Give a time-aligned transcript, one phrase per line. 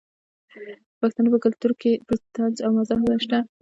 [0.51, 3.39] د پښتنو په کلتور کې د طنز او مزاح ځای شته.